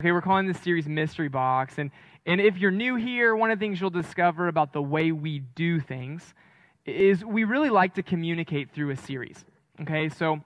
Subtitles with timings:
[0.00, 1.76] Okay, we're calling this series Mystery Box.
[1.76, 1.90] And,
[2.24, 5.40] and if you're new here, one of the things you'll discover about the way we
[5.40, 6.32] do things
[6.86, 9.44] is we really like to communicate through a series.
[9.82, 10.40] Okay, so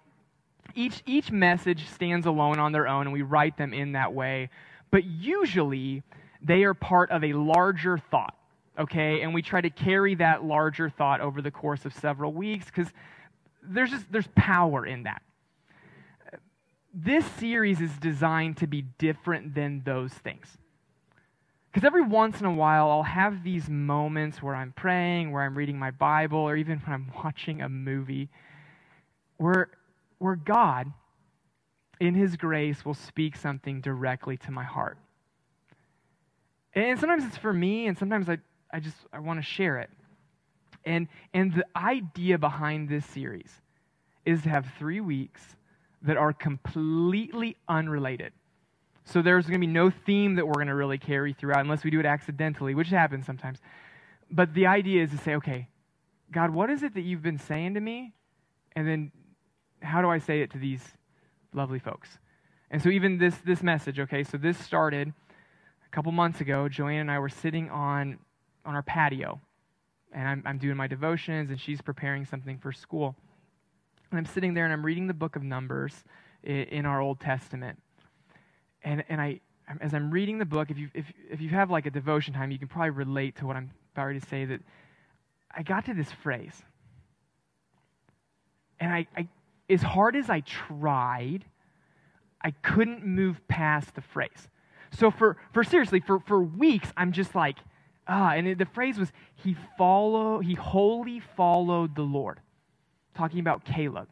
[0.74, 4.50] each, each message stands alone on their own, and we write them in that way.
[4.90, 6.02] But usually,
[6.42, 8.36] they are part of a larger thought.
[8.76, 12.66] Okay, and we try to carry that larger thought over the course of several weeks
[12.66, 12.88] because
[13.62, 15.22] there's just there's power in that
[16.94, 20.46] this series is designed to be different than those things.
[21.72, 25.58] Because every once in a while, I'll have these moments where I'm praying, where I'm
[25.58, 28.28] reading my Bible, or even when I'm watching a movie,
[29.38, 29.70] where,
[30.18, 30.92] where God,
[31.98, 34.98] in His grace, will speak something directly to my heart.
[36.74, 38.38] And sometimes it's for me, and sometimes I,
[38.72, 39.90] I just I want to share it.
[40.84, 43.50] And, and the idea behind this series
[44.24, 45.56] is to have three weeks
[46.04, 48.32] that are completely unrelated.
[49.04, 51.84] So there's going to be no theme that we're going to really carry throughout unless
[51.84, 53.58] we do it accidentally, which happens sometimes.
[54.30, 55.68] But the idea is to say, okay,
[56.32, 58.14] God, what is it that you've been saying to me?
[58.74, 59.12] And then
[59.82, 60.82] how do I say it to these
[61.52, 62.18] lovely folks?
[62.70, 65.12] And so even this this message, okay, so this started
[65.86, 66.68] a couple months ago.
[66.68, 68.18] Joanne and I were sitting on
[68.64, 69.40] on our patio,
[70.12, 73.14] and I'm, I'm doing my devotions, and she's preparing something for school.
[74.14, 76.04] And I'm sitting there and I'm reading the book of Numbers
[76.44, 77.82] in our Old Testament.
[78.84, 79.40] And, and I,
[79.80, 82.52] as I'm reading the book, if you, if, if you have like a devotion time,
[82.52, 84.60] you can probably relate to what I'm about to say that
[85.50, 86.62] I got to this phrase.
[88.78, 89.26] And I, I,
[89.68, 91.44] as hard as I tried,
[92.40, 94.48] I couldn't move past the phrase.
[94.92, 97.56] So for, for seriously, for, for weeks, I'm just like,
[98.06, 102.38] ah, and the phrase was, he follow, he wholly followed the Lord
[103.14, 104.08] talking about Caleb.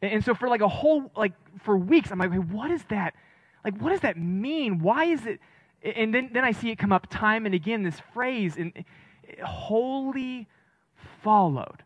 [0.00, 3.14] And so for like a whole, like for weeks, I'm like, what is that?
[3.64, 4.80] Like, what does that mean?
[4.80, 5.40] Why is it?
[5.82, 8.84] And then, then I see it come up time and again, this phrase, and
[9.44, 10.48] wholly
[11.22, 11.82] followed.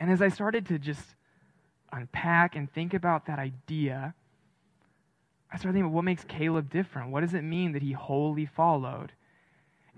[0.00, 1.14] And as I started to just
[1.92, 4.14] unpack and think about that idea,
[5.52, 7.10] I started thinking, what makes Caleb different?
[7.10, 9.12] What does it mean that he wholly followed?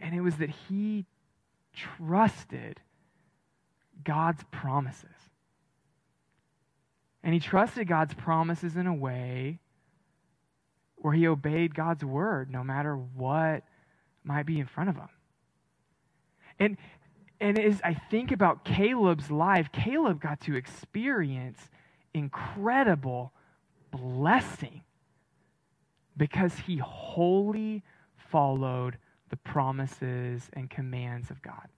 [0.00, 1.06] And it was that he
[1.74, 2.80] trusted
[4.04, 5.10] God's promises.
[7.22, 9.58] And he trusted God's promises in a way
[10.96, 13.64] where he obeyed God's word no matter what
[14.24, 15.08] might be in front of him.
[16.58, 16.76] And,
[17.40, 21.58] and as I think about Caleb's life, Caleb got to experience
[22.14, 23.32] incredible
[23.90, 24.82] blessing
[26.16, 27.82] because he wholly
[28.30, 31.68] followed the promises and commands of God.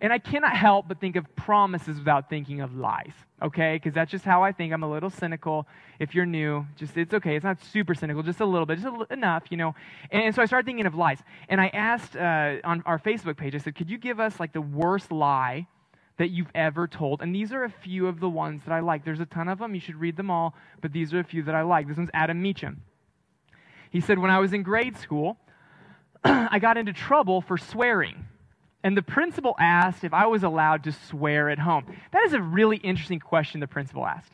[0.00, 3.74] And I cannot help but think of promises without thinking of lies, okay?
[3.74, 4.72] Because that's just how I think.
[4.72, 5.66] I'm a little cynical.
[5.98, 7.36] If you're new, just it's okay.
[7.36, 9.74] It's not super cynical, just a little bit, just enough, you know.
[10.10, 11.18] And, and, so I started thinking of lies.
[11.48, 14.52] And I asked uh, on our Facebook page, I said, could you give us like
[14.52, 15.66] the worst lie
[16.16, 17.20] that you've ever told?
[17.20, 19.04] And these are a few of the ones that I like.
[19.04, 19.74] There's a ton of them.
[19.74, 21.86] You should read them all, but these are a few that I like.
[21.86, 22.82] This one's Adam Meacham.
[23.90, 25.36] He said, when I was in grade school,
[26.24, 28.26] I got into trouble for swearing
[28.84, 31.86] and the principal asked if I was allowed to swear at home.
[32.12, 34.32] That is a really interesting question the principal asked.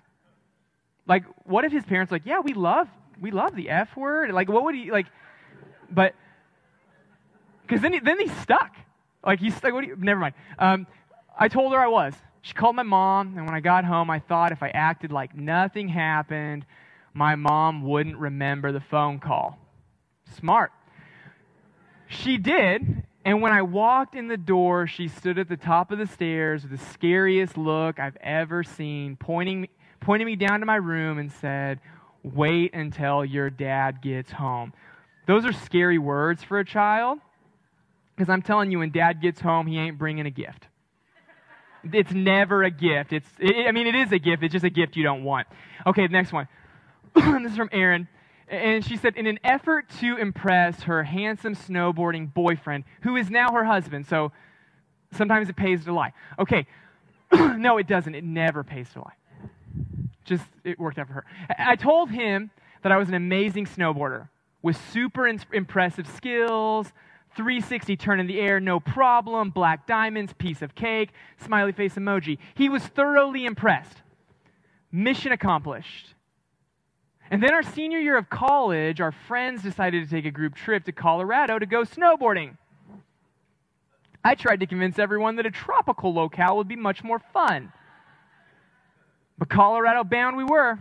[1.06, 2.88] Like, what if his parents like, yeah, we love
[3.20, 4.30] we love the F word?
[4.30, 5.06] Like, what would he like?
[5.90, 6.14] But
[7.62, 8.74] because then he, then he's stuck.
[9.24, 9.96] Like he's like, what do you?
[9.98, 10.34] Never mind.
[10.58, 10.86] Um,
[11.38, 12.14] I told her I was.
[12.42, 15.36] She called my mom, and when I got home, I thought if I acted like
[15.36, 16.64] nothing happened,
[17.12, 19.58] my mom wouldn't remember the phone call.
[20.36, 20.72] Smart.
[22.06, 25.98] She did, and when I walked in the door, she stood at the top of
[25.98, 29.68] the stairs with the scariest look I've ever seen, pointing,
[30.00, 31.78] pointing me down to my room and said,
[32.22, 34.72] Wait until your dad gets home.
[35.26, 37.18] Those are scary words for a child
[38.16, 40.66] because I'm telling you, when dad gets home, he ain't bringing a gift.
[41.92, 43.12] It's never a gift.
[43.12, 44.42] It's, it, I mean, it is a gift.
[44.42, 45.48] It's just a gift you don't want.
[45.86, 46.48] Okay, the next one.
[47.14, 48.08] this is from Aaron.
[48.50, 53.52] And she said, in an effort to impress her handsome snowboarding boyfriend, who is now
[53.52, 54.32] her husband, so
[55.12, 56.12] sometimes it pays to lie.
[56.38, 56.66] Okay,
[57.32, 58.14] no, it doesn't.
[58.14, 59.12] It never pays to lie.
[60.24, 61.24] Just, it worked out for her.
[61.58, 62.50] I told him
[62.82, 64.28] that I was an amazing snowboarder
[64.62, 66.92] with super impressive skills,
[67.36, 72.38] 360 turn in the air, no problem, black diamonds, piece of cake, smiley face emoji.
[72.54, 74.02] He was thoroughly impressed.
[74.90, 76.14] Mission accomplished.
[77.30, 80.84] And then our senior year of college, our friends decided to take a group trip
[80.84, 82.56] to Colorado to go snowboarding.
[84.24, 87.72] I tried to convince everyone that a tropical locale would be much more fun.
[89.36, 90.78] But Colorado bound we were.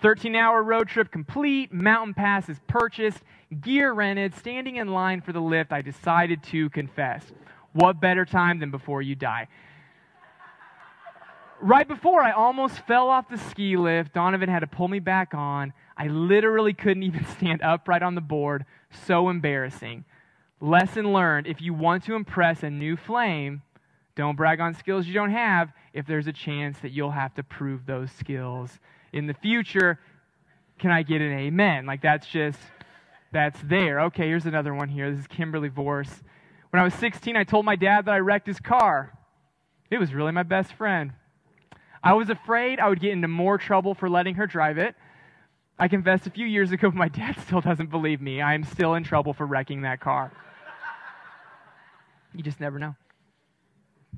[0.00, 3.20] 13 hour road trip complete, mountain passes purchased,
[3.60, 7.24] gear rented, standing in line for the lift, I decided to confess.
[7.72, 9.48] What better time than before you die?
[11.60, 15.34] Right before I almost fell off the ski lift, Donovan had to pull me back
[15.34, 15.72] on.
[15.96, 18.64] I literally couldn't even stand upright on the board.
[19.06, 20.04] So embarrassing.
[20.60, 23.62] Lesson learned if you want to impress a new flame,
[24.14, 27.42] don't brag on skills you don't have if there's a chance that you'll have to
[27.42, 28.78] prove those skills
[29.12, 29.98] in the future.
[30.78, 31.86] Can I get an amen?
[31.86, 32.58] Like that's just,
[33.32, 34.00] that's there.
[34.02, 35.10] Okay, here's another one here.
[35.10, 36.22] This is Kimberly Vorse.
[36.70, 39.16] When I was 16, I told my dad that I wrecked his car.
[39.90, 41.12] It was really my best friend.
[42.02, 44.94] I was afraid I would get into more trouble for letting her drive it.
[45.78, 48.40] I confessed a few years ago, my dad still doesn't believe me.
[48.40, 50.32] I am still in trouble for wrecking that car.
[52.34, 52.94] you just never know.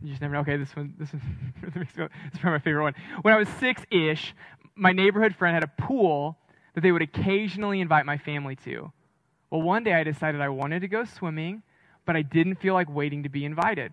[0.02, 0.40] You just never know.
[0.40, 1.22] Okay, this one, this, one,
[1.74, 2.94] this is probably my favorite one.
[3.22, 4.34] When I was six ish,
[4.74, 6.36] my neighborhood friend had a pool
[6.74, 8.92] that they would occasionally invite my family to.
[9.50, 11.62] Well, one day I decided I wanted to go swimming,
[12.06, 13.92] but I didn't feel like waiting to be invited.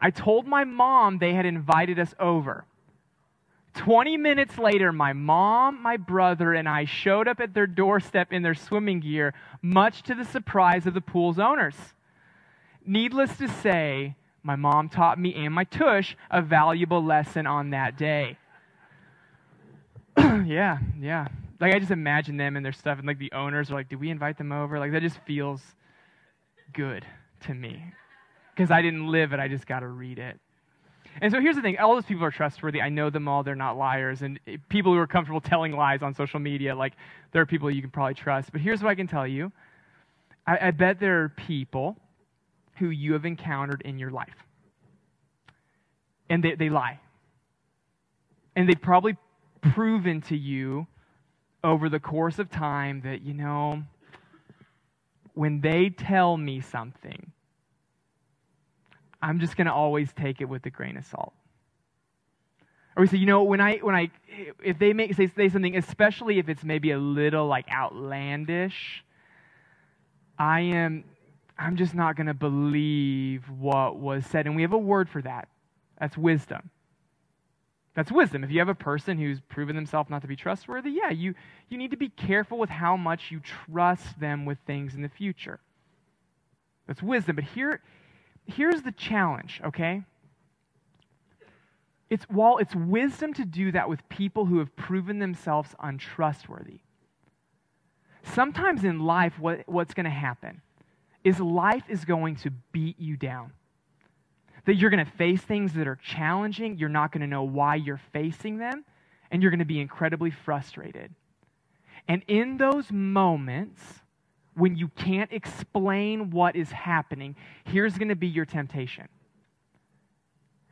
[0.00, 2.64] I told my mom they had invited us over.
[3.74, 8.42] 20 minutes later, my mom, my brother, and I showed up at their doorstep in
[8.42, 11.74] their swimming gear, much to the surprise of the pool's owners.
[12.84, 17.96] Needless to say, my mom taught me and my tush a valuable lesson on that
[17.96, 18.36] day.
[20.18, 21.28] yeah, yeah.
[21.60, 23.96] Like I just imagine them and their stuff, and like the owners are like, "Do
[23.96, 25.62] we invite them over?" Like that just feels
[26.72, 27.06] good
[27.42, 27.84] to me
[28.54, 29.38] because I didn't live it.
[29.38, 30.40] I just got to read it.
[31.20, 32.80] And so here's the thing all those people are trustworthy.
[32.80, 33.42] I know them all.
[33.42, 34.22] They're not liars.
[34.22, 36.94] And people who are comfortable telling lies on social media, like,
[37.32, 38.52] there are people you can probably trust.
[38.52, 39.52] But here's what I can tell you
[40.46, 41.96] I, I bet there are people
[42.78, 44.34] who you have encountered in your life.
[46.30, 46.98] And they, they lie.
[48.56, 49.16] And they've probably
[49.60, 50.86] proven to you
[51.62, 53.82] over the course of time that, you know,
[55.34, 57.32] when they tell me something,
[59.22, 61.32] I'm just going to always take it with a grain of salt.
[62.96, 64.10] Or we say, you know, when I, when I,
[64.62, 69.04] if they make say, say something, especially if it's maybe a little like outlandish,
[70.38, 71.04] I am,
[71.58, 74.46] I'm just not going to believe what was said.
[74.46, 75.48] And we have a word for that.
[75.98, 76.70] That's wisdom.
[77.94, 78.42] That's wisdom.
[78.42, 81.34] If you have a person who's proven themselves not to be trustworthy, yeah, you,
[81.68, 85.08] you need to be careful with how much you trust them with things in the
[85.08, 85.60] future.
[86.86, 87.36] That's wisdom.
[87.36, 87.80] But here,
[88.46, 90.02] here's the challenge, okay?
[92.10, 96.80] It's while it's wisdom to do that with people who have proven themselves untrustworthy.
[98.22, 100.60] Sometimes in life, what, what's going to happen
[101.24, 103.52] is life is going to beat you down.
[104.66, 107.76] That you're going to face things that are challenging, you're not going to know why
[107.76, 108.84] you're facing them,
[109.30, 111.14] and you're going to be incredibly frustrated.
[112.08, 114.01] And in those moments,
[114.54, 119.08] when you can't explain what is happening, here's going to be your temptation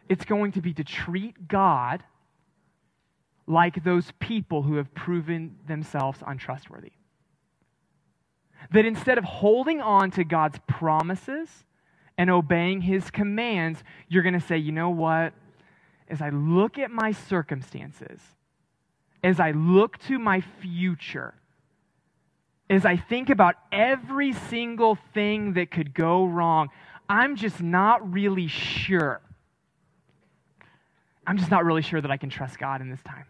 [0.09, 2.03] it's going to be to treat God
[3.47, 6.91] like those people who have proven themselves untrustworthy.
[8.73, 11.49] That instead of holding on to God's promises
[12.19, 15.33] and obeying his commands, you're going to say, you know what?
[16.09, 18.21] As I look at my circumstances,
[19.23, 21.35] as I look to my future,
[22.71, 26.69] as I think about every single thing that could go wrong,
[27.09, 29.21] I'm just not really sure.
[31.27, 33.27] I'm just not really sure that I can trust God in this time.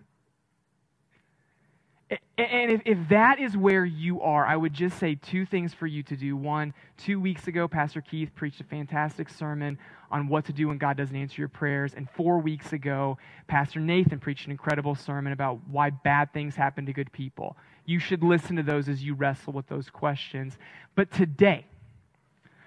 [2.11, 5.87] And if, if that is where you are, I would just say two things for
[5.87, 6.37] you to do.
[6.37, 9.79] One, two weeks ago, Pastor Keith preached a fantastic sermon
[10.11, 11.95] on what to do when God doesn't answer your prayers.
[11.95, 16.85] And four weeks ago, Pastor Nathan preached an incredible sermon about why bad things happen
[16.87, 17.57] to good people.
[17.85, 20.59] You should listen to those as you wrestle with those questions.
[20.97, 21.65] But today,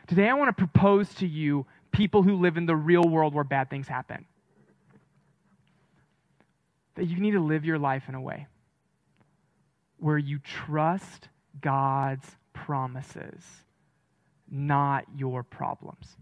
[0.07, 3.43] today I want to propose to you people who live in the real world where
[3.43, 4.25] bad things happen.
[6.95, 8.47] That you need to live your life in a way
[10.03, 11.29] where you trust
[11.61, 13.41] God's promises,
[14.51, 16.17] not your problems.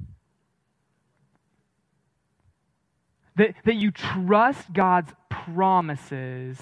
[3.37, 6.59] That, that you trust God's promises,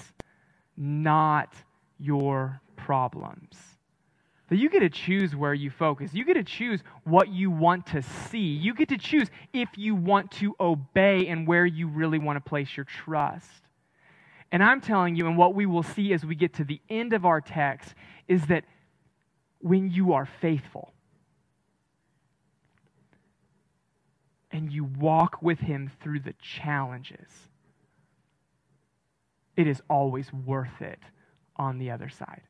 [0.78, 1.52] not
[1.98, 3.54] your problems.
[4.48, 6.14] That you get to choose where you focus.
[6.14, 8.38] You get to choose what you want to see.
[8.38, 12.48] You get to choose if you want to obey and where you really want to
[12.48, 13.60] place your trust.
[14.52, 17.12] And I'm telling you, and what we will see as we get to the end
[17.12, 17.94] of our text,
[18.26, 18.64] is that
[19.60, 20.92] when you are faithful
[24.50, 27.28] and you walk with Him through the challenges,
[29.56, 31.00] it is always worth it
[31.56, 32.42] on the other side.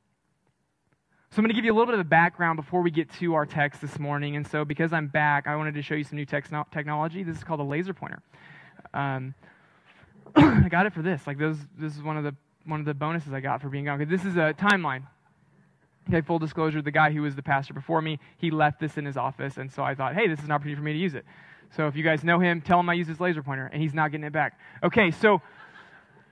[1.32, 3.08] So I'm going to give you a little bit of a background before we get
[3.14, 4.34] to our text this morning.
[4.34, 7.22] And so, because I'm back, I wanted to show you some new technology.
[7.22, 8.20] This is called a laser pointer.
[8.94, 9.34] Um,
[10.36, 11.26] I got it for this.
[11.26, 12.34] Like, those, this is one of the
[12.66, 14.04] one of the bonuses I got for being gone.
[14.08, 15.02] This is a timeline.
[16.08, 19.04] Okay, full disclosure: the guy who was the pastor before me, he left this in
[19.04, 21.14] his office, and so I thought, hey, this is an opportunity for me to use
[21.14, 21.24] it.
[21.76, 23.94] So if you guys know him, tell him I use his laser pointer, and he's
[23.94, 24.58] not getting it back.
[24.82, 25.40] Okay, so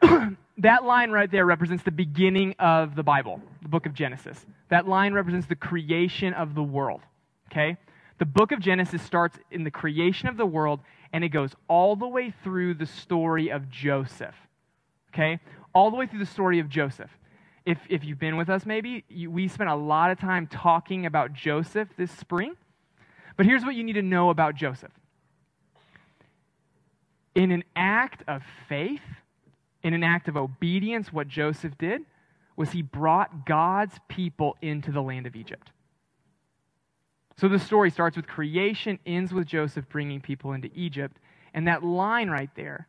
[0.59, 4.45] that line right there represents the beginning of the Bible, the book of Genesis.
[4.69, 7.01] That line represents the creation of the world.
[7.51, 7.77] Okay?
[8.19, 10.81] The book of Genesis starts in the creation of the world
[11.13, 14.35] and it goes all the way through the story of Joseph.
[15.13, 15.41] Okay?
[15.75, 17.11] All the way through the story of Joseph.
[17.65, 21.07] If, if you've been with us, maybe, you, we spent a lot of time talking
[21.07, 22.55] about Joseph this spring.
[23.37, 24.93] But here's what you need to know about Joseph.
[27.35, 29.03] In an act of faith,
[29.83, 32.03] in an act of obedience, what Joseph did
[32.57, 35.71] was he brought God's people into the land of Egypt.
[37.39, 41.19] So the story starts with creation, ends with Joseph bringing people into Egypt.
[41.55, 42.89] And that line right there,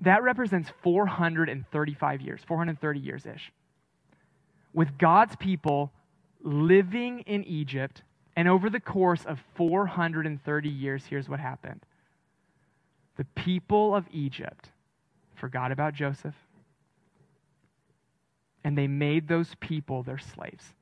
[0.00, 3.52] that represents 435 years, 430 years ish.
[4.72, 5.92] With God's people
[6.42, 8.02] living in Egypt,
[8.36, 11.84] and over the course of 430 years, here's what happened
[13.18, 14.70] the people of Egypt
[15.34, 16.34] forgot about Joseph,
[18.64, 20.72] and they made those people their slaves.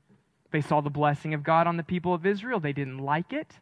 [0.56, 2.60] They saw the blessing of God on the people of Israel.
[2.60, 3.52] They didn't like it.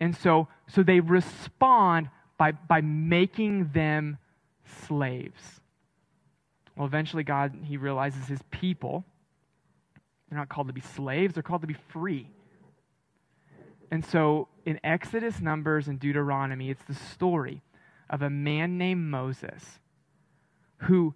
[0.00, 4.18] And so, so they respond by, by making them
[4.86, 5.62] slaves.
[6.76, 9.02] Well, eventually, God, He realizes His people,
[10.28, 12.28] they're not called to be slaves, they're called to be free.
[13.90, 17.62] And so, in Exodus, Numbers, and Deuteronomy, it's the story
[18.10, 19.78] of a man named Moses
[20.80, 21.14] who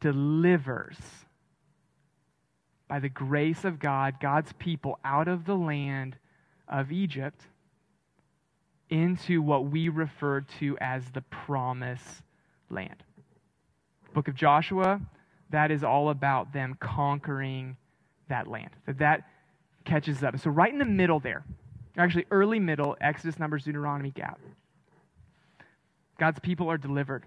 [0.00, 0.96] delivers
[2.88, 6.16] by the grace of God, God's people out of the land
[6.68, 7.42] of Egypt
[8.90, 12.22] into what we refer to as the promise
[12.70, 13.02] land.
[14.12, 15.00] Book of Joshua,
[15.50, 17.76] that is all about them conquering
[18.28, 18.70] that land.
[18.86, 19.28] That that
[19.84, 20.38] catches up.
[20.38, 21.44] So right in the middle there,
[21.96, 24.38] actually early middle, Exodus, Numbers, Deuteronomy gap.
[26.18, 27.24] God's people are delivered.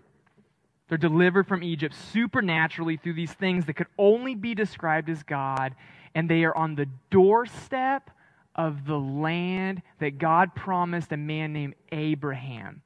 [0.87, 5.75] They're delivered from Egypt supernaturally through these things that could only be described as God,
[6.15, 8.09] and they are on the doorstep
[8.55, 12.81] of the land that God promised a man named Abraham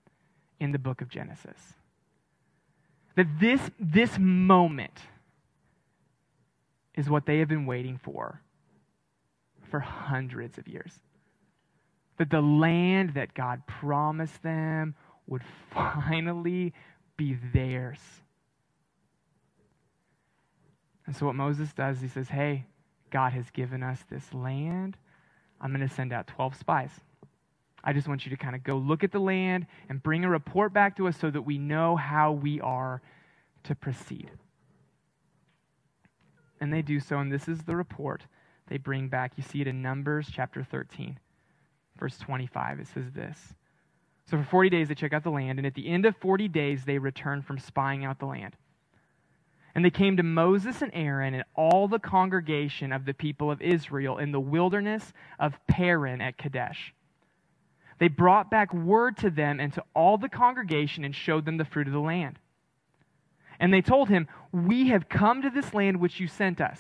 [0.60, 1.58] in the book of Genesis.
[3.15, 5.00] That this, this moment
[6.96, 8.41] is what they have been waiting for
[9.70, 10.93] for hundreds of years.
[12.17, 14.96] That the land that God promised them
[15.27, 15.43] would
[15.74, 16.74] finally
[17.22, 18.00] be theirs.
[21.06, 22.66] And so, what Moses does, he says, Hey,
[23.12, 24.98] God has given us this land.
[25.60, 26.90] I'm going to send out 12 spies.
[27.84, 30.30] I just want you to kind of go look at the land and bring a
[30.30, 33.04] report back to us so that we know how we are
[33.66, 34.32] to proceed.
[36.60, 38.24] And they do so, and this is the report
[38.68, 39.34] they bring back.
[39.36, 41.20] You see it in Numbers chapter 13,
[41.98, 42.80] verse 25.
[42.80, 43.38] It says this
[44.32, 46.48] so for 40 days, they check out the land, and at the end of 40
[46.48, 48.56] days, they return from spying out the land.
[49.76, 53.62] And they came to Moses and Aaron and all the congregation of the people of
[53.62, 56.94] Israel in the wilderness of Paran at Kadesh.
[58.00, 61.66] They brought back word to them and to all the congregation and showed them the
[61.66, 62.40] fruit of the land.
[63.60, 66.80] And they told him, We have come to this land which you sent us.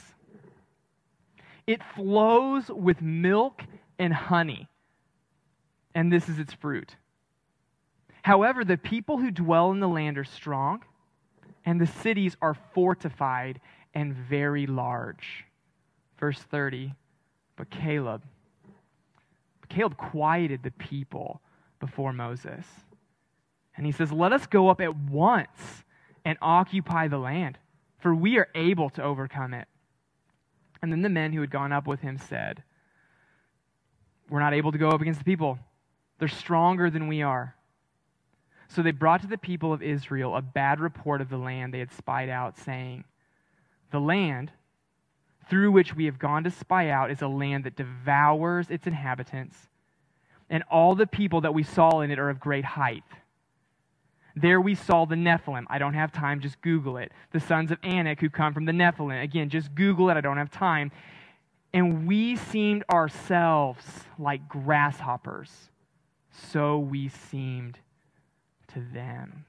[1.67, 3.61] It flows with milk
[3.99, 4.69] and honey,
[5.93, 6.95] and this is its fruit.
[8.23, 10.83] However, the people who dwell in the land are strong,
[11.65, 13.59] and the cities are fortified
[13.93, 15.45] and very large.
[16.19, 16.93] Verse 30
[17.55, 18.23] But Caleb,
[19.69, 21.41] Caleb quieted the people
[21.79, 22.65] before Moses.
[23.75, 25.83] And he says, Let us go up at once
[26.25, 27.57] and occupy the land,
[27.99, 29.67] for we are able to overcome it.
[30.81, 32.63] And then the men who had gone up with him said,
[34.29, 35.57] We're not able to go up against the people.
[36.19, 37.55] They're stronger than we are.
[38.73, 41.79] So they brought to the people of Israel a bad report of the land they
[41.79, 43.03] had spied out, saying,
[43.91, 44.51] The land
[45.49, 49.57] through which we have gone to spy out is a land that devours its inhabitants,
[50.49, 53.03] and all the people that we saw in it are of great height.
[54.37, 55.65] There we saw the Nephilim.
[55.69, 57.11] I don't have time, just Google it.
[57.33, 59.21] The sons of Anak who come from the Nephilim.
[59.21, 60.91] Again, just Google it, I don't have time.
[61.73, 63.85] And we seemed ourselves
[64.17, 65.69] like grasshoppers.
[66.31, 67.77] So we seemed
[68.73, 69.45] to them.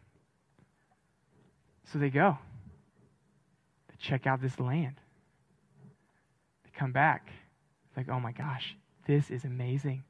[1.92, 2.38] So they go.
[3.88, 4.96] They check out this land.
[6.64, 7.30] They come back.
[7.88, 8.76] It's like, oh my gosh,
[9.06, 10.04] this is amazing.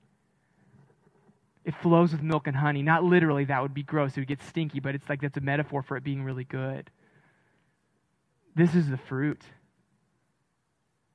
[1.65, 2.83] It flows with milk and honey.
[2.83, 4.17] Not literally, that would be gross.
[4.17, 6.91] It would get stinky, but it's like that's a metaphor for it being really good.
[8.55, 9.43] This is the fruit.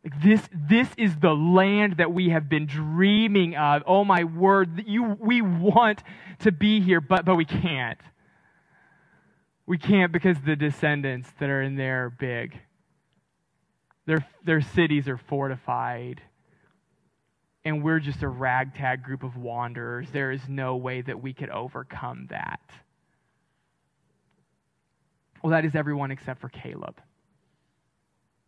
[0.04, 3.84] Like this, this is the land that we have been dreaming of.
[3.86, 6.04] Oh my word, you, we want
[6.40, 8.00] to be here, but, but we can't.
[9.66, 12.58] We can't because the descendants that are in there are big.
[14.06, 16.22] Their, their cities are fortified.
[17.66, 20.08] And we're just a ragtag group of wanderers.
[20.12, 22.62] There is no way that we could overcome that.
[25.44, 27.02] Well, that is everyone except for Caleb.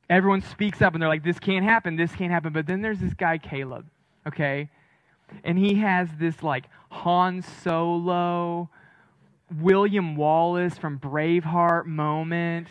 [0.09, 2.51] Everyone speaks up and they're like, this can't happen, this can't happen.
[2.51, 3.85] But then there's this guy, Caleb,
[4.27, 4.69] okay?
[5.43, 8.69] And he has this like Han Solo,
[9.59, 12.67] William Wallace from Braveheart moment,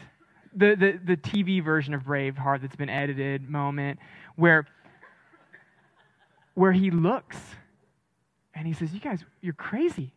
[0.54, 4.00] the, the, the TV version of Braveheart that's been edited moment,
[4.34, 4.66] where,
[6.54, 7.38] where he looks
[8.54, 10.12] and he says, You guys, you're crazy.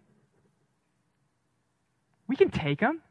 [2.27, 3.01] We can take him.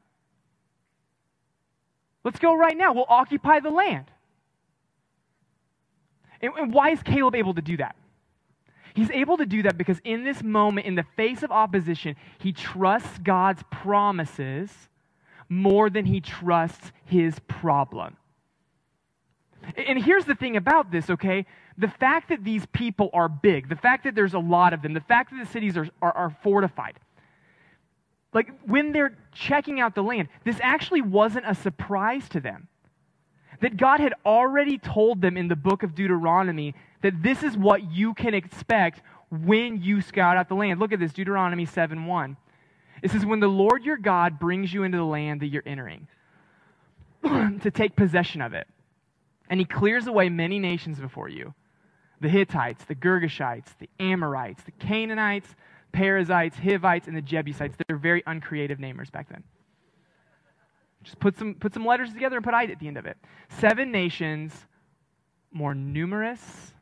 [2.25, 2.93] Let's go right now.
[2.93, 4.07] We'll occupy the land.
[6.41, 7.97] And, and, why is Caleb able to do that?
[8.95, 12.53] He's able to do that because in this moment, in the face of opposition, he
[12.53, 14.71] trusts God's promises
[15.49, 18.17] more than he trusts his problem.
[19.77, 21.47] And here's the thing about this, okay?
[21.77, 24.95] The fact that these people are big, the fact that there's a lot of them,
[24.95, 26.99] the fact that the cities are, are, are fortified,
[28.33, 32.69] like when they're checking out the land, this actually wasn't a surprise to them.
[33.61, 37.91] That God had already told them in the book of Deuteronomy that this is what
[37.91, 40.81] you can expect when you scout out the land.
[40.81, 42.37] Look at this Deuteronomy 7 1.
[43.03, 46.09] It says, When the Lord your God brings you into the land that you're entering,
[47.23, 48.67] to take possession of it,
[49.49, 51.55] and he clears away many nations before you
[52.21, 55.55] the Hittites, the Girgashites, the Amorites, the Canaanites,
[55.92, 57.76] Perizzites, Hivites, and the Jebusites.
[57.87, 59.42] They're very uncreative namers back then.
[61.03, 63.16] Just put some, put some letters together and put "ite" at the end of it.
[63.48, 64.55] Seven nations
[65.53, 66.72] more numerous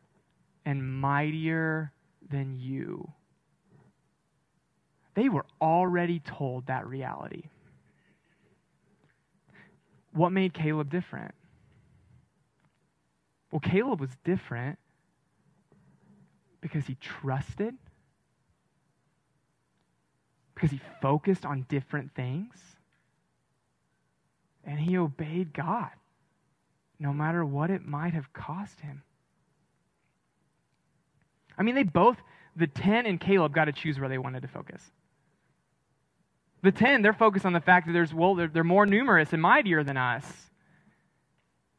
[0.65, 1.93] and mightier
[2.31, 3.11] than you.
[5.15, 7.45] They were already told that reality.
[10.13, 11.35] What made Caleb different?
[13.51, 14.79] Well, Caleb was different
[16.61, 17.75] because he trusted
[20.59, 22.57] because he focused on different things
[24.65, 25.91] and he obeyed God,
[26.99, 29.03] no matter what it might have cost him.
[31.57, 32.17] I mean, they both,
[32.57, 34.83] the 10 and Caleb, got to choose where they wanted to focus.
[36.63, 39.41] The 10, they're focused on the fact that there's, well, they're, they're more numerous and
[39.41, 40.25] mightier than us.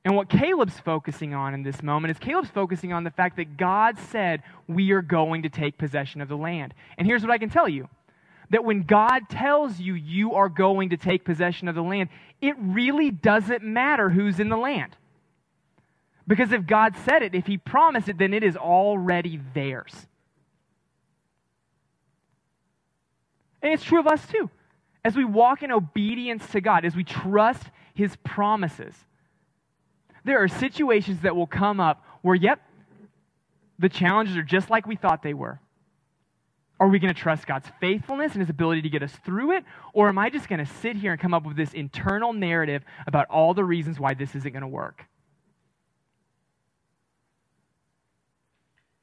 [0.06, 3.58] And what Caleb's focusing on in this moment is Caleb's focusing on the fact that
[3.58, 6.74] God said, We are going to take possession of the land.
[6.98, 7.90] And here's what I can tell you
[8.50, 12.10] that when God tells you you are going to take possession of the land,
[12.42, 14.96] it really doesn't matter who's in the land.
[16.28, 20.08] Because if God said it, if He promised it, then it is already theirs.
[23.62, 24.50] And it's true of us too.
[25.04, 28.94] As we walk in obedience to God, as we trust His promises,
[30.24, 32.62] there are situations that will come up where, yep,
[33.80, 35.60] the challenges are just like we thought they were.
[36.80, 39.66] Are we going to trust God's faithfulness and his ability to get us through it?
[39.94, 42.84] Or am I just going to sit here and come up with this internal narrative
[43.06, 45.06] about all the reasons why this isn't going to work?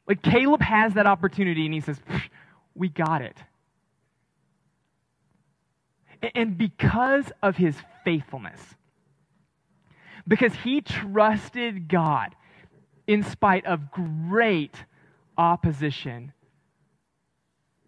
[0.08, 2.00] Like Caleb has that opportunity and he says,
[2.74, 3.36] We got it.
[6.34, 8.60] And because of his faithfulness,
[10.26, 12.34] because he trusted God
[13.06, 14.74] in spite of great
[15.36, 16.32] opposition,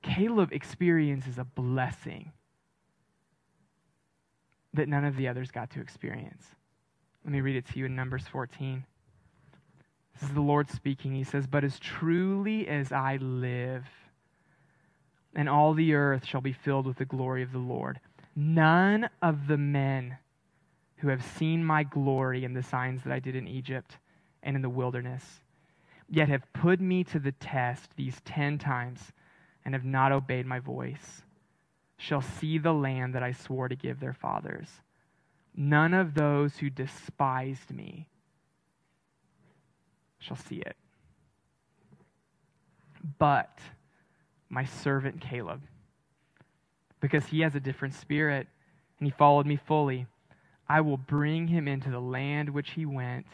[0.08, 2.32] Caleb experiences a blessing
[4.72, 6.44] that none of the others got to experience.
[7.24, 8.84] Let me read it to you in Numbers 14.
[10.14, 11.14] This is the Lord speaking.
[11.14, 13.84] He says, But as truly as I live,
[15.34, 18.00] and all the earth shall be filled with the glory of the Lord,
[18.34, 20.16] none of the men
[20.96, 23.98] who have seen my glory and the signs that I did in Egypt
[24.42, 25.40] and in the wilderness,
[26.08, 29.12] yet have put me to the test these ten times
[29.68, 31.20] and have not obeyed my voice
[31.98, 34.66] shall see the land that I swore to give their fathers.
[35.54, 38.08] None of those who despised me
[40.18, 40.74] shall see it.
[43.18, 43.58] But
[44.48, 45.60] my servant Caleb,
[47.02, 48.46] because he has a different spirit
[48.98, 50.06] and he followed me fully,
[50.66, 53.26] I will bring him into the land which he went,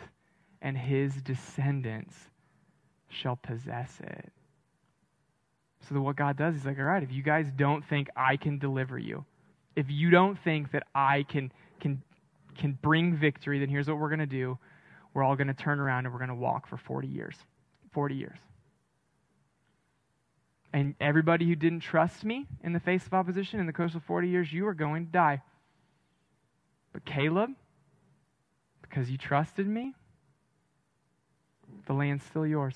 [0.61, 2.17] and his descendants
[3.09, 4.33] shall possess it.
[5.89, 8.59] So, what God does is like, all right, if you guys don't think I can
[8.59, 9.25] deliver you,
[9.77, 12.03] if you don't think that I can, can,
[12.57, 14.59] can bring victory, then here's what we're to do.
[15.13, 17.37] We're all to turn around and we're to walk for 40 years.
[17.93, 18.39] 40 years.
[20.73, 24.03] And everybody who didn't trust me in the face of opposition in the course of
[24.03, 25.43] 40 years, you are going to die.
[26.93, 27.51] But Caleb,
[28.83, 29.95] because you trusted me,
[31.87, 32.75] the land's still yours.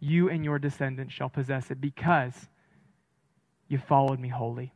[0.00, 2.48] You and your descendants shall possess it because
[3.68, 4.72] you followed me wholly.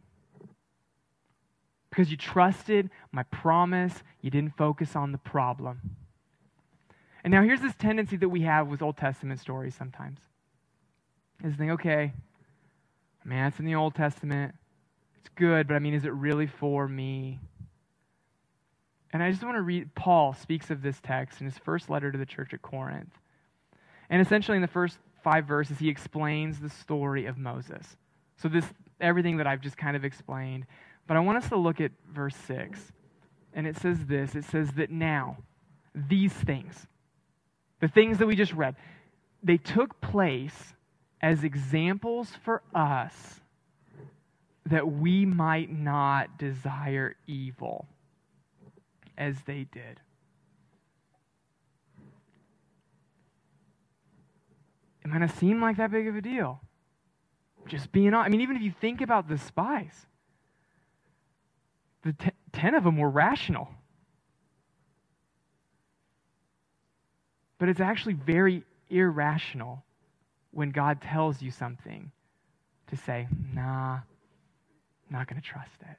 [1.90, 5.96] Because you trusted my promise, you didn't focus on the problem.
[7.22, 10.18] And now here's this tendency that we have with Old Testament stories sometimes.
[11.44, 12.12] Is think, okay,
[13.24, 14.54] man, it's in the Old Testament.
[15.20, 17.40] It's good, but I mean, is it really for me?
[19.12, 22.10] And I just want to read, Paul speaks of this text in his first letter
[22.10, 23.12] to the church at Corinth.
[24.08, 27.96] And essentially, in the first five verses, he explains the story of Moses.
[28.36, 28.64] So, this,
[29.00, 30.66] everything that I've just kind of explained.
[31.06, 32.92] But I want us to look at verse 6.
[33.54, 35.38] And it says this it says that now,
[35.94, 36.86] these things,
[37.80, 38.76] the things that we just read,
[39.42, 40.74] they took place
[41.20, 43.40] as examples for us
[44.66, 47.86] that we might not desire evil
[49.18, 50.00] as they did.
[55.04, 56.60] It might not seem like that big of a deal.
[57.66, 58.24] Just being on.
[58.24, 60.06] I mean, even if you think about the spies,
[62.02, 62.14] the
[62.52, 63.68] ten of them were rational.
[67.58, 69.84] But it's actually very irrational
[70.50, 72.10] when God tells you something
[72.88, 74.00] to say, nah,
[75.08, 75.96] not going to trust it.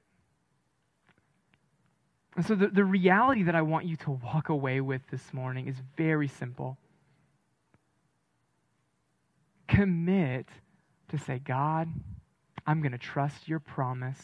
[2.35, 5.67] And so the, the reality that I want you to walk away with this morning
[5.67, 6.77] is very simple.
[9.73, 10.47] Commit
[11.09, 11.87] to say, God,
[12.65, 14.21] I'm going to trust your promise,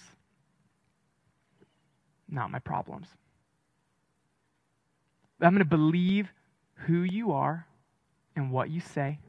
[2.29, 3.07] not my problems.
[5.41, 6.29] I'm going to believe
[6.85, 7.65] who you are
[8.35, 9.19] and what you say.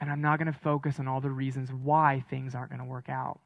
[0.00, 2.84] And I'm not going to focus on all the reasons why things aren't going to
[2.84, 3.40] work out.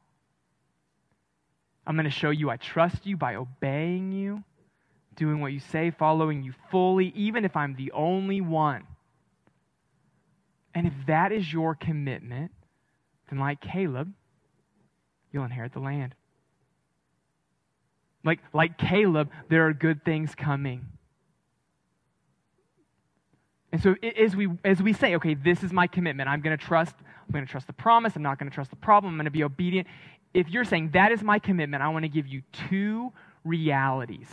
[1.85, 4.43] I'm going to show you I trust you by obeying you,
[5.15, 8.83] doing what you say, following you fully, even if I'm the only one.
[10.77, 12.51] And if that is your commitment,
[13.29, 14.13] then like Caleb,
[15.31, 16.13] you'll inherit the land.
[18.23, 20.85] Like, like Caleb, there are good things coming.
[23.71, 26.29] And so as we as we say, okay, this is my commitment.
[26.29, 26.95] I'm going to trust.
[26.99, 28.15] I'm going to trust the promise.
[28.15, 29.13] I'm not going to trust the problem.
[29.13, 29.87] I'm going to be obedient
[30.33, 33.11] if you're saying that is my commitment, I want to give you two
[33.43, 34.27] realities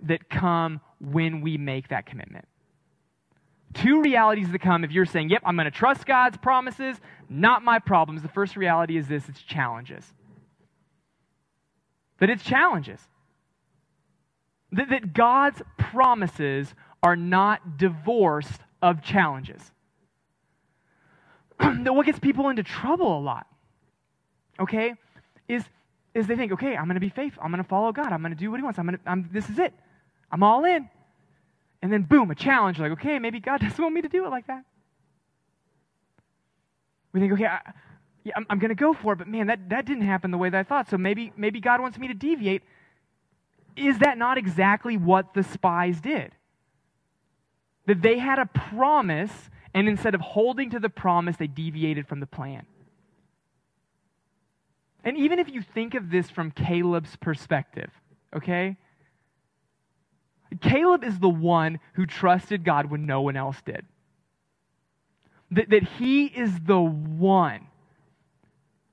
[0.00, 2.46] that come when we make that commitment.
[3.74, 6.96] Two realities that come if you're saying, yep, I'm going to trust God's promises,
[7.28, 8.22] not my problems.
[8.22, 10.04] The first reality is this it's challenges.
[12.18, 13.00] That it's challenges.
[14.72, 19.60] That, that God's promises are not divorced of challenges.
[21.58, 23.46] that what gets people into trouble a lot
[24.58, 24.94] okay,
[25.48, 25.64] is,
[26.14, 27.42] is they think, okay, I'm going to be faithful.
[27.42, 28.12] I'm going to follow God.
[28.12, 28.78] I'm going to do what he wants.
[28.78, 29.72] I'm going to, I'm, this is it.
[30.30, 30.88] I'm all in.
[31.84, 32.78] And then, boom, a challenge.
[32.78, 34.64] Like, okay, maybe God doesn't want me to do it like that.
[37.12, 37.60] We think, okay, I,
[38.24, 40.38] yeah, I'm, I'm going to go for it, but man, that, that didn't happen the
[40.38, 40.88] way that I thought.
[40.88, 42.62] So maybe, maybe God wants me to deviate.
[43.76, 46.32] Is that not exactly what the spies did?
[47.84, 52.20] That they had a promise, and instead of holding to the promise, they deviated from
[52.20, 52.64] the plan.
[55.04, 57.90] And even if you think of this from Caleb's perspective,
[58.34, 58.78] okay?
[60.60, 63.84] Caleb is the one who trusted God when no one else did.
[65.50, 67.66] That, that he is the one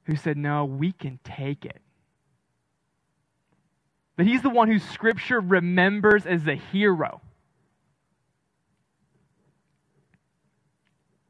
[0.06, 1.82] who said, No, we can take it.
[4.17, 7.21] That he's the one who Scripture remembers as a hero.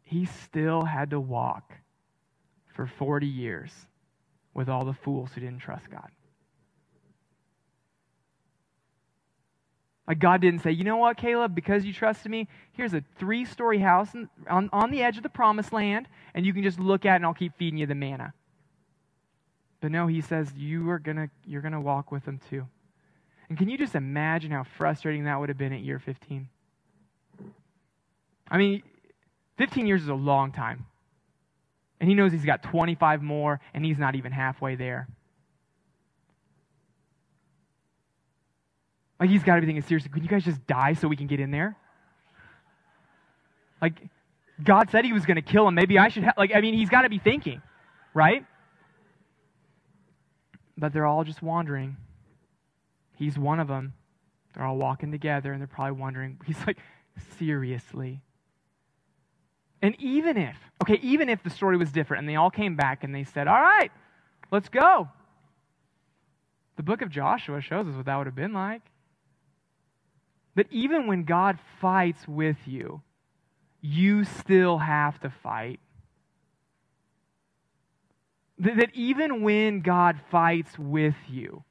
[0.03, 1.73] He still had to walk
[2.75, 3.71] for 40 years
[4.53, 6.09] with all the fools who didn't trust God.
[10.19, 13.79] God didn't say, you know what, Caleb, because you trusted me, here's a three story
[13.79, 14.09] house
[14.49, 17.15] on, on the edge of the promised land, and you can just look at it
[17.17, 18.33] and I'll keep feeding you the manna.
[19.79, 22.67] But no, he says, you are gonna, you're going to walk with them too.
[23.49, 26.47] And can you just imagine how frustrating that would have been at year 15?
[28.49, 28.83] I mean,
[29.57, 30.85] 15 years is a long time.
[31.99, 35.07] And he knows he's got 25 more, and he's not even halfway there.
[39.21, 41.27] Like, he's got to be thinking, seriously, can you guys just die so we can
[41.27, 41.77] get in there?
[43.79, 43.93] Like,
[44.63, 45.75] God said he was going to kill him.
[45.75, 46.33] Maybe I should, ha-.
[46.37, 47.61] like, I mean, he's got to be thinking,
[48.15, 48.43] right?
[50.75, 51.97] But they're all just wandering.
[53.15, 53.93] He's one of them.
[54.55, 56.79] They're all walking together, and they're probably wondering, he's like,
[57.37, 58.21] seriously?
[59.83, 63.03] And even if, okay, even if the story was different and they all came back
[63.03, 63.91] and they said, all right,
[64.49, 65.09] let's go.
[66.77, 68.81] The book of Joshua shows us what that would have been like.
[70.55, 73.01] That even when God fights with you,
[73.81, 75.79] you still have to fight.
[78.59, 81.63] That, that even when God fights with you,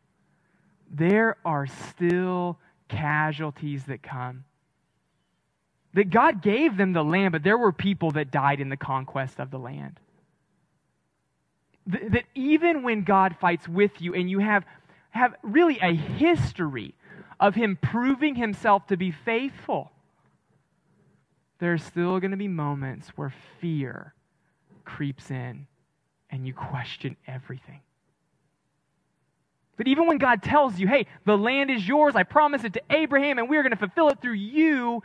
[0.91, 4.45] there are still casualties that come.
[5.95, 9.39] That God gave them the land, but there were people that died in the conquest
[9.39, 10.01] of the land.
[11.87, 14.65] That, that even when God fights with you and you have,
[15.11, 16.95] have really a history
[17.41, 19.91] of Him proving Himself to be faithful,
[21.59, 24.15] there's still going to be moments where fear
[24.85, 25.67] creeps in
[26.31, 27.81] and you question everything.
[29.77, 32.83] But even when God tells you, hey, the land is yours, I promised it to
[32.91, 35.03] Abraham, and we're going to fulfill it through you,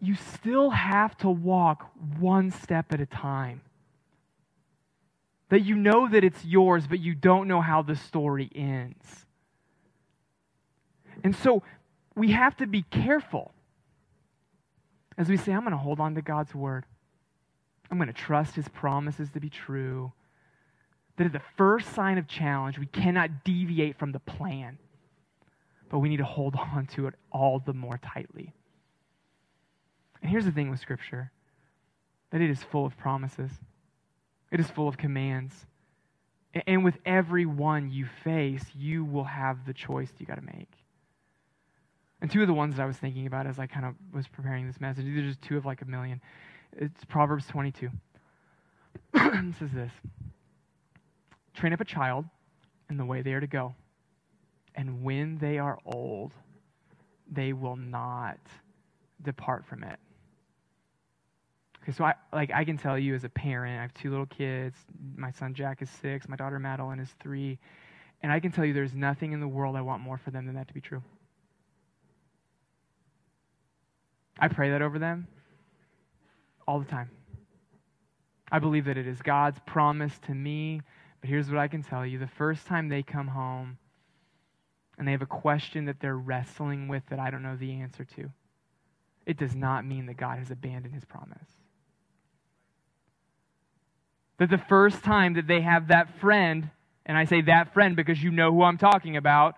[0.00, 3.62] you still have to walk one step at a time.
[5.48, 9.26] That you know that it's yours, but you don't know how the story ends.
[11.22, 11.62] And so
[12.14, 13.52] we have to be careful
[15.18, 16.84] as we say, I'm going to hold on to God's word.
[17.90, 20.12] I'm going to trust his promises to be true.
[21.16, 24.78] That at the first sign of challenge, we cannot deviate from the plan,
[25.90, 28.52] but we need to hold on to it all the more tightly.
[30.22, 31.30] And here's the thing with Scripture
[32.30, 33.50] that it is full of promises,
[34.50, 35.66] it is full of commands.
[36.66, 40.81] And with every one you face, you will have the choice you got to make.
[42.22, 44.28] And two of the ones that I was thinking about as I kind of was
[44.28, 46.20] preparing this message, these are just two of like a million.
[46.72, 47.90] It's Proverbs 22.
[49.14, 49.90] it says this
[51.52, 52.24] Train up a child
[52.88, 53.74] in the way they are to go,
[54.76, 56.30] and when they are old,
[57.28, 58.38] they will not
[59.20, 59.98] depart from it.
[61.82, 64.26] Okay, so I like I can tell you as a parent, I have two little
[64.26, 64.76] kids.
[65.16, 67.58] My son Jack is six, my daughter Madeline is three,
[68.22, 70.46] and I can tell you there's nothing in the world I want more for them
[70.46, 71.02] than that to be true.
[74.38, 75.26] I pray that over them
[76.66, 77.10] all the time.
[78.50, 80.82] I believe that it is God's promise to me,
[81.20, 82.18] but here's what I can tell you.
[82.18, 83.78] The first time they come home
[84.98, 88.04] and they have a question that they're wrestling with that I don't know the answer
[88.16, 88.30] to,
[89.24, 91.48] it does not mean that God has abandoned his promise.
[94.38, 96.70] That the first time that they have that friend,
[97.06, 99.54] and I say that friend because you know who I'm talking about,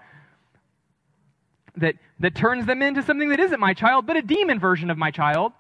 [1.77, 4.99] that, that turns them into something that isn't my child, but a demon version of
[4.99, 5.53] my child.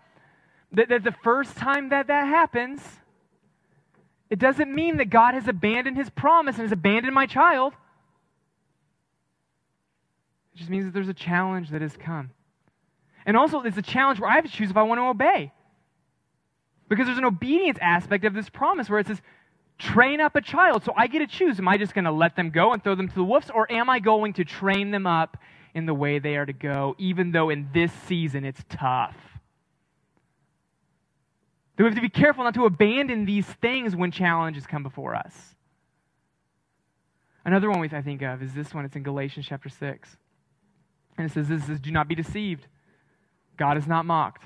[0.73, 2.81] That, that the first time that that happens,
[4.31, 7.75] it doesn't mean that God has abandoned his promise and has abandoned my child.
[10.55, 12.31] It just means that there's a challenge that has come.
[13.27, 15.53] And also, it's a challenge where I have to choose if I want to obey.
[16.89, 19.21] Because there's an obedience aspect of this promise where it says,
[19.79, 20.85] train up a child.
[20.85, 21.59] So I get to choose.
[21.59, 23.71] Am I just going to let them go and throw them to the wolves, or
[23.73, 25.39] am I going to train them up
[25.75, 29.17] in the way they are to go, even though in this season it's tough.
[31.77, 35.55] we have to be careful not to abandon these things when challenges come before us.
[37.45, 38.85] Another one we I think of is this one.
[38.85, 40.17] It's in Galatians chapter 6.
[41.19, 42.67] And it says this says, Do not be deceived.
[43.57, 44.45] God is not mocked.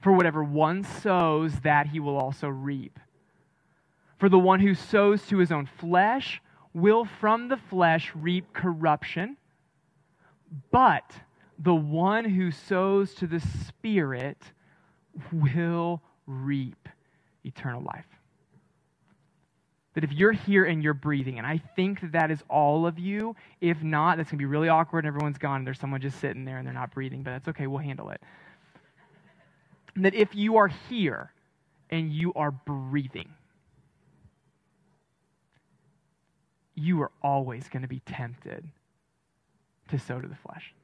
[0.00, 2.98] For whatever one sows, that he will also reap.
[4.18, 6.40] For the one who sows to his own flesh
[6.72, 9.36] will from the flesh reap corruption,
[10.70, 11.12] but
[11.58, 14.38] the one who sows to the Spirit
[15.32, 16.88] will reap
[17.44, 18.06] eternal life.
[19.94, 22.98] That if you're here and you're breathing, and I think that that is all of
[22.98, 26.00] you, if not, that's going to be really awkward and everyone's gone and there's someone
[26.00, 28.22] just sitting there and they're not breathing, but that's okay, we'll handle it.
[29.96, 31.32] That if you are here
[31.90, 33.28] and you are breathing,
[36.76, 38.64] you are always going to be tempted
[39.90, 40.74] to sow to the flesh.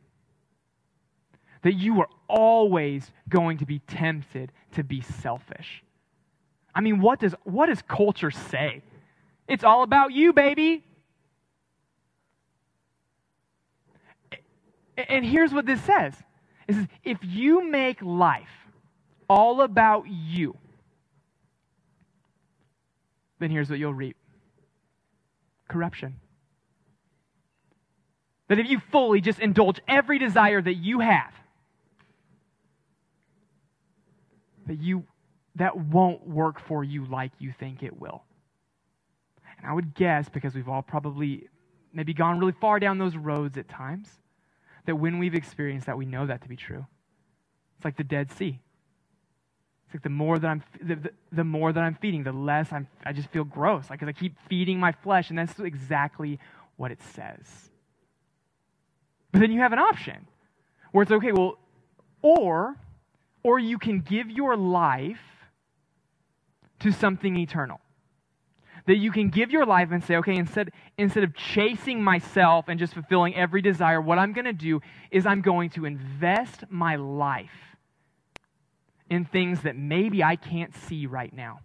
[1.63, 5.83] That you are always going to be tempted to be selfish.
[6.75, 8.83] I mean, what does, what does culture say?
[9.49, 10.85] It's all about you, baby.
[14.97, 16.15] And here's what this says.
[16.69, 18.49] It says, if you make life
[19.29, 20.57] all about you,
[23.39, 24.17] then here's what you'll reap
[25.69, 26.17] corruption.
[28.49, 31.33] That if you fully just indulge every desire that you have,
[34.67, 35.05] that you
[35.57, 38.23] that won't work for you like you think it will.
[39.59, 41.49] And I would guess, because we've all probably
[41.93, 44.11] maybe gone really far down those roads at times,
[44.85, 46.87] that when we've experienced that, we know that to be true.
[47.77, 48.61] It's like the Dead Sea.
[49.87, 52.71] It's like the more that I'm, the, the, the more that I'm feeding, the less
[52.73, 53.89] I'm, I just feel gross.
[53.89, 56.39] Like, cause I keep feeding my flesh, and that's exactly
[56.77, 57.71] what it says.
[59.37, 60.29] But then you have an option
[60.93, 61.59] where it's okay, well,
[62.23, 62.75] or,
[63.43, 65.21] or you can give your life
[66.81, 67.79] to something eternal.
[68.87, 72.81] That you can give your life and say, okay, instead, instead of chasing myself and
[72.81, 76.97] just fulfilling every desire, what I'm going to do is I'm going to invest my
[76.97, 77.77] life
[79.11, 81.61] in things that maybe I can't see right now.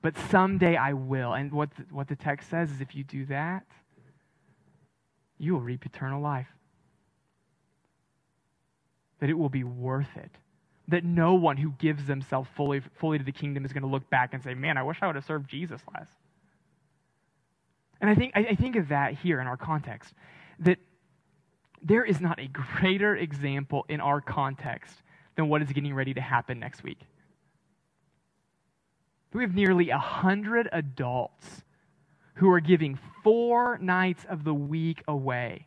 [0.00, 1.32] But someday I will.
[1.32, 3.66] And what the, what the text says is if you do that,
[5.38, 6.48] you will reap eternal life.
[9.20, 10.30] That it will be worth it
[10.88, 14.08] that no one who gives themselves fully, fully to the kingdom is going to look
[14.08, 16.08] back and say, man, I wish I would have served Jesus less.
[18.00, 20.14] And I think, I, I think of that here in our context,
[20.60, 20.78] that
[21.82, 25.02] there is not a greater example in our context
[25.34, 27.00] than what is getting ready to happen next week.
[29.32, 31.62] We have nearly 100 adults
[32.36, 35.66] who are giving four nights of the week away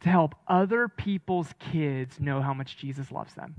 [0.00, 3.56] to help other people's kids know how much Jesus loves them.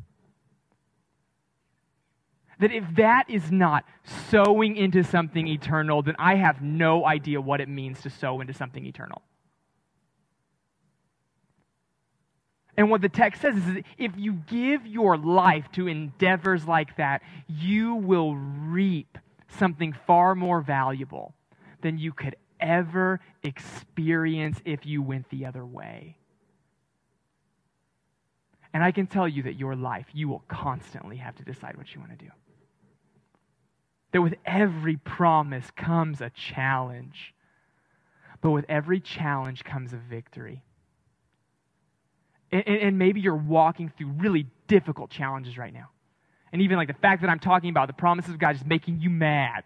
[2.60, 3.84] That if that is not
[4.30, 8.54] sowing into something eternal, then I have no idea what it means to sow into
[8.54, 9.21] something eternal.
[12.78, 17.21] And what the text says is if you give your life to endeavors like that,
[17.47, 21.35] you will reap something far more valuable
[21.86, 26.17] than you could ever experience if you went the other way.
[28.74, 31.93] And I can tell you that your life, you will constantly have to decide what
[31.93, 32.32] you want to do
[34.13, 37.36] that with every promise comes a challenge,
[38.41, 40.63] but with every challenge comes a victory.
[42.52, 45.89] And, and, maybe you're walking through really difficult challenges right now.
[46.52, 49.02] And even like the fact that I'm talking about the promises of God is making
[49.02, 49.65] you mad.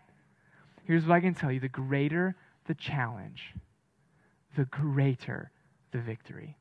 [0.89, 3.53] Here's what I can tell you the greater the challenge,
[4.57, 5.51] the greater
[5.91, 6.57] the victory.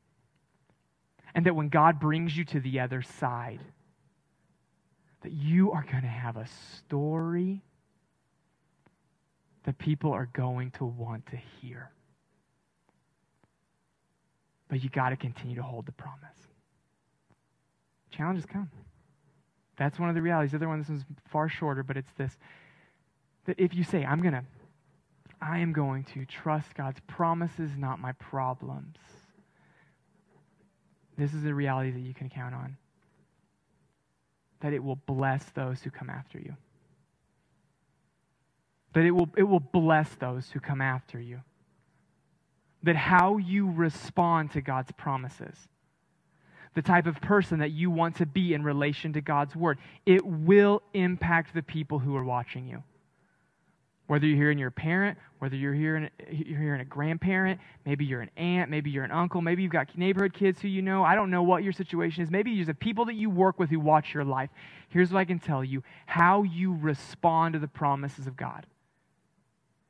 [1.33, 3.59] And that when God brings you to the other side,
[5.23, 6.45] that you are going to have a
[6.77, 7.63] story
[9.63, 11.89] that people are going to want to hear.
[14.67, 16.37] But you got to continue to hold the promise.
[18.11, 18.69] Challenges come.
[19.75, 20.51] That's one of the realities.
[20.51, 22.37] The other one, this is far shorter, but it's this
[23.49, 24.43] that if you say, I'm going to,
[25.41, 28.97] I am going to trust God's promises, not my problems,
[31.17, 32.77] this is a reality that you can count on.
[34.61, 36.55] That it will bless those who come after you
[38.93, 41.41] that it will, it will bless those who come after you.
[42.83, 45.67] That how you respond to God's promises,
[46.75, 50.25] the type of person that you want to be in relation to God's word, it
[50.25, 52.83] will impact the people who are watching you.
[54.09, 58.31] Whether you're hearing your parent, whether you're hearing, you're hearing a grandparent, maybe you're an
[58.37, 61.03] aunt, maybe you're an uncle, maybe you've got neighborhood kids who you know.
[61.03, 62.31] I don't know what your situation is.
[62.31, 64.49] Maybe you have people that you work with who watch your life.
[64.89, 68.65] Here's what I can tell you how you respond to the promises of God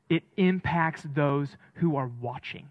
[0.09, 2.67] it impacts those who are watching.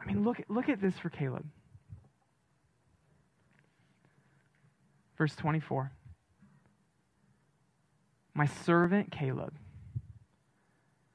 [0.00, 1.46] I mean, look, look at this for Caleb.
[5.16, 5.92] Verse 24.
[8.34, 9.54] My servant Caleb,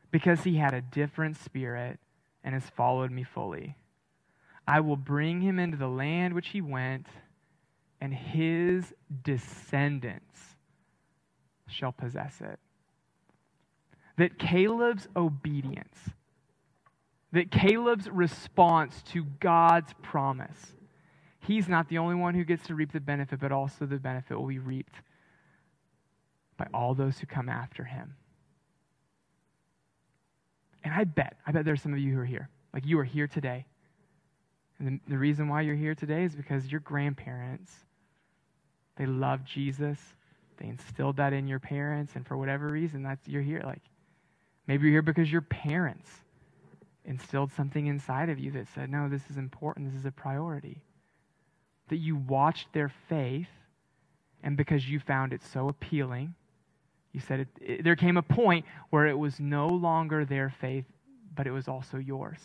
[0.10, 2.00] because he had a different spirit
[2.44, 3.76] and has followed me fully,
[4.66, 7.08] I will bring him into the land which he went,
[8.00, 10.56] and his descendants
[11.68, 12.60] shall possess it.
[14.18, 15.98] That Caleb's obedience,
[17.34, 20.74] that Caleb's response to God's promise,
[21.40, 24.38] he's not the only one who gets to reap the benefit, but also the benefit
[24.38, 24.96] will be reaped
[26.60, 28.14] by all those who come after him.
[30.84, 32.50] And I bet, I bet there's some of you who are here.
[32.72, 33.66] Like you are here today.
[34.78, 37.72] And the, the reason why you're here today is because your grandparents,
[38.96, 39.98] they love Jesus.
[40.58, 43.64] They instilled that in your parents, and for whatever reason, that's you're here.
[43.66, 43.82] Like
[44.70, 46.08] Maybe you're here because your parents
[47.04, 50.84] instilled something inside of you that said, no, this is important, this is a priority.
[51.88, 53.48] That you watched their faith,
[54.44, 56.36] and because you found it so appealing,
[57.12, 60.86] you said it, it, there came a point where it was no longer their faith,
[61.36, 62.40] but it was also yours.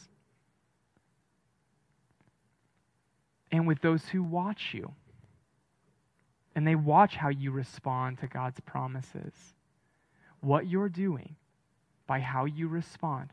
[3.53, 4.93] And with those who watch you,
[6.55, 9.33] and they watch how you respond to God's promises,
[10.41, 11.37] what you're doing
[12.07, 13.31] by how you respond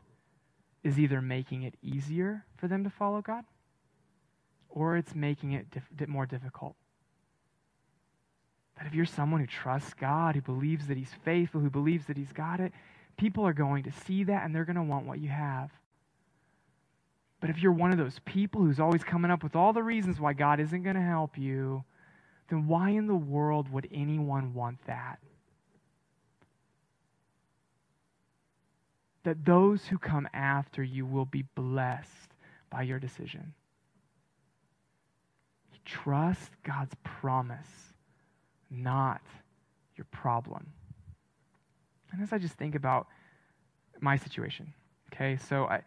[0.82, 3.44] is either making it easier for them to follow God
[4.68, 6.74] or it's making it dif- more difficult.
[8.76, 12.16] That if you're someone who trusts God, who believes that He's faithful, who believes that
[12.16, 12.72] He's got it,
[13.16, 15.70] people are going to see that and they're going to want what you have.
[17.40, 20.20] But if you're one of those people who's always coming up with all the reasons
[20.20, 21.84] why God isn't going to help you,
[22.48, 25.18] then why in the world would anyone want that?
[29.24, 32.34] That those who come after you will be blessed
[32.70, 33.54] by your decision.
[35.84, 37.91] Trust God's promise,
[38.72, 39.20] not
[39.96, 40.72] your problem.
[42.10, 43.06] And as I just think about
[44.00, 44.72] my situation,
[45.12, 45.82] okay, so I.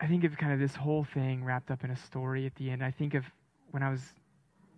[0.00, 2.68] I think of kind of this whole thing wrapped up in a story at the
[2.68, 2.84] end.
[2.84, 3.24] I think of
[3.70, 4.02] when I was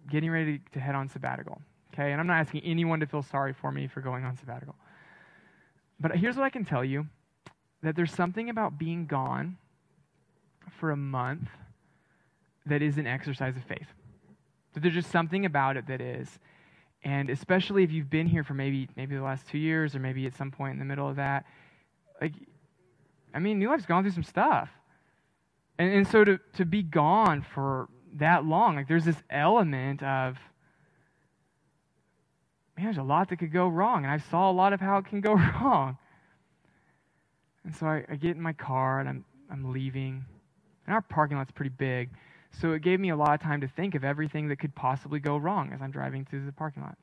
[0.08, 1.60] getting ready to head on sabbatical.
[1.92, 4.76] Okay, and I'm not asking anyone to feel sorry for me for going on sabbatical.
[5.98, 7.06] But here's what I can tell you
[7.82, 9.56] that there's something about being gone
[10.78, 11.48] for a month
[12.66, 13.88] that is an exercise of faith.
[14.76, 16.38] That there's just something about it that is.
[17.02, 20.26] And especially if you've been here for maybe maybe the last two years or maybe
[20.26, 21.46] at some point in the middle of that,
[22.20, 22.34] like
[23.34, 24.68] I mean, New Life's gone through some stuff.
[25.78, 30.38] And, and so to, to be gone for that long, like there's this element of,
[32.76, 34.04] man, there's a lot that could go wrong.
[34.04, 35.98] And I saw a lot of how it can go wrong.
[37.64, 40.24] And so I, I get in my car and I'm, I'm leaving.
[40.86, 42.10] And our parking lot's pretty big.
[42.60, 45.20] So it gave me a lot of time to think of everything that could possibly
[45.20, 46.96] go wrong as I'm driving through the parking lot.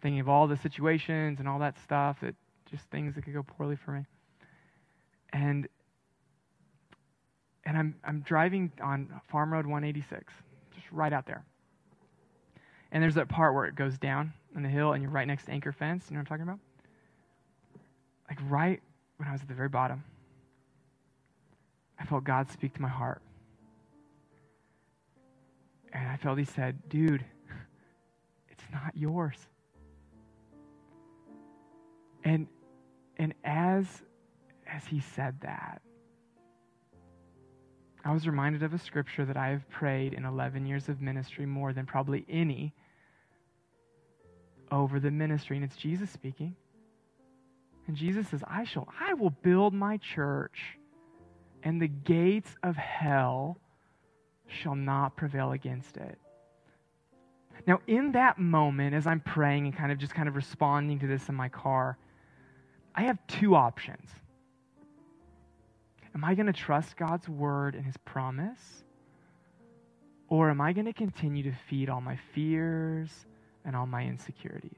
[0.00, 2.36] Thinking of all the situations and all that stuff that
[2.70, 4.04] just things that could go poorly for me.
[5.32, 5.68] And
[7.64, 10.32] and I'm, I'm driving on Farm Road 186,
[10.74, 11.44] just right out there.
[12.92, 15.44] And there's that part where it goes down on the hill and you're right next
[15.46, 16.06] to Anchor Fence.
[16.08, 16.60] You know what I'm talking about?
[18.30, 18.80] Like right
[19.18, 20.02] when I was at the very bottom,
[22.00, 23.20] I felt God speak to my heart.
[25.92, 27.24] And I felt He said, Dude,
[28.48, 29.36] it's not yours.
[32.24, 32.46] And,
[33.16, 33.86] and as,
[34.66, 35.82] as He said that,
[38.04, 41.46] I was reminded of a scripture that I have prayed in 11 years of ministry
[41.46, 42.72] more than probably any
[44.70, 45.56] over the ministry.
[45.56, 46.54] And it's Jesus speaking.
[47.86, 50.78] And Jesus says, I shall, I will build my church,
[51.62, 53.58] and the gates of hell
[54.48, 56.18] shall not prevail against it.
[57.66, 61.06] Now, in that moment, as I'm praying and kind of just kind of responding to
[61.06, 61.98] this in my car,
[62.94, 64.08] I have two options.
[66.14, 68.84] Am I going to trust God's word and his promise?
[70.28, 73.10] Or am I going to continue to feed all my fears
[73.64, 74.72] and all my insecurities?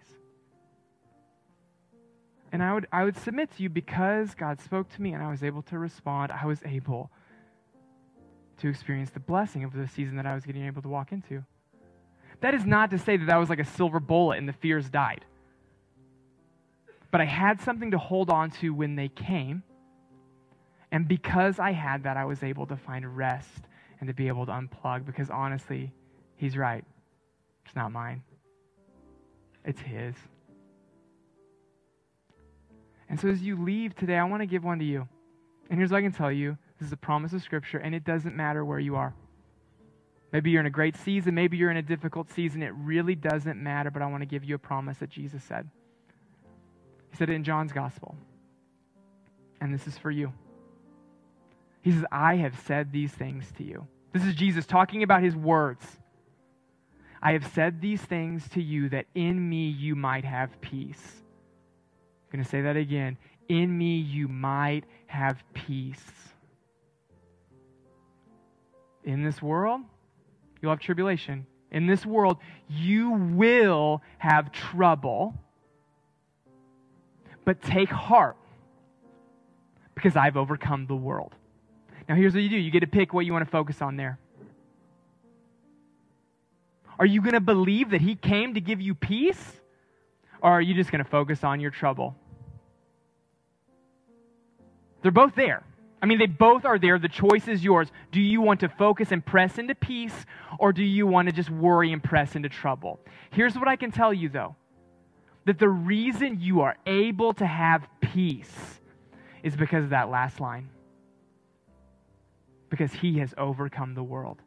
[2.52, 5.30] And I would, I would submit to you because God spoke to me and I
[5.30, 7.10] was able to respond, I was able
[8.60, 11.44] to experience the blessing of the season that I was getting able to walk into.
[12.40, 14.88] That is not to say that that was like a silver bullet and the fears
[14.88, 15.24] died.
[17.10, 19.62] But I had something to hold on to when they came
[20.92, 23.62] and because I had that, I was able to find rest
[24.00, 25.92] and to be able to unplug because honestly,
[26.36, 26.84] he's right.
[27.64, 28.22] It's not mine,
[29.64, 30.14] it's his.
[33.08, 35.08] And so as you leave today, I want to give one to you.
[35.68, 38.04] And here's what I can tell you this is a promise of Scripture, and it
[38.04, 39.14] doesn't matter where you are.
[40.32, 42.62] Maybe you're in a great season, maybe you're in a difficult season.
[42.62, 45.68] It really doesn't matter, but I want to give you a promise that Jesus said.
[47.10, 48.16] He said it in John's Gospel.
[49.60, 50.32] And this is for you.
[51.82, 53.86] He says, I have said these things to you.
[54.12, 55.84] This is Jesus talking about his words.
[57.22, 61.02] I have said these things to you that in me you might have peace.
[62.24, 63.18] I'm going to say that again.
[63.48, 66.29] In me you might have peace.
[69.04, 69.80] In this world,
[70.60, 71.46] you'll have tribulation.
[71.70, 72.38] In this world,
[72.68, 75.34] you will have trouble.
[77.44, 78.36] But take heart,
[79.94, 81.34] because I've overcome the world.
[82.08, 83.96] Now, here's what you do you get to pick what you want to focus on
[83.96, 84.18] there.
[86.98, 89.60] Are you going to believe that He came to give you peace?
[90.42, 92.14] Or are you just going to focus on your trouble?
[95.02, 95.62] They're both there.
[96.02, 96.98] I mean, they both are there.
[96.98, 97.88] The choice is yours.
[98.10, 100.14] Do you want to focus and press into peace,
[100.58, 103.00] or do you want to just worry and press into trouble?
[103.30, 104.56] Here's what I can tell you, though
[105.46, 108.80] that the reason you are able to have peace
[109.42, 110.68] is because of that last line.
[112.68, 114.38] Because he has overcome the world.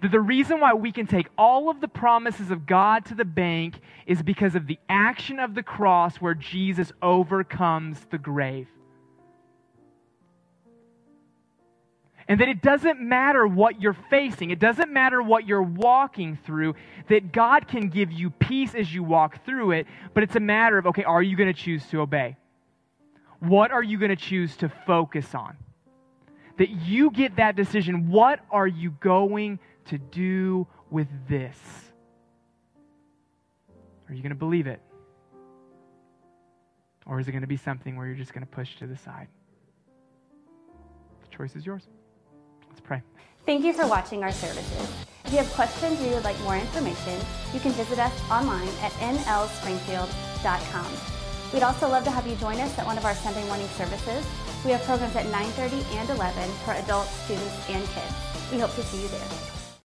[0.00, 3.24] That the reason why we can take all of the promises of God to the
[3.24, 8.66] bank is because of the action of the cross where Jesus overcomes the grave.
[12.28, 16.74] And that it doesn't matter what you're facing, it doesn't matter what you're walking through,
[17.08, 20.78] that God can give you peace as you walk through it, but it's a matter
[20.78, 22.36] of, okay, are you going to choose to obey?
[23.40, 25.56] What are you going to choose to focus on?
[26.58, 28.08] That you get that decision.
[28.08, 31.58] What are you going to do with this?
[34.08, 34.80] Are you going to believe it?
[37.04, 38.96] Or is it going to be something where you're just going to push to the
[38.96, 39.26] side?
[41.22, 41.88] The choice is yours.
[42.72, 43.02] Let's pray.
[43.44, 44.88] Thank you for watching our services.
[45.26, 47.20] If you have questions or you would like more information,
[47.52, 50.86] you can visit us online at nlspringfield.com.
[51.52, 54.24] We'd also love to have you join us at one of our Sunday morning services.
[54.64, 58.14] We have programs at 9:30 and 11 for adults, students, and kids.
[58.50, 59.61] We hope to see you there.